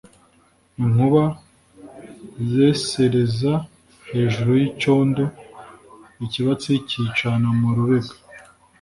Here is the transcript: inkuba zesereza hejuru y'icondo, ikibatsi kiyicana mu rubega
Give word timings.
inkuba 0.83 1.23
zesereza 2.51 3.53
hejuru 4.09 4.49
y'icondo, 4.59 5.23
ikibatsi 6.25 6.71
kiyicana 6.87 7.47
mu 7.59 7.69
rubega 7.75 8.15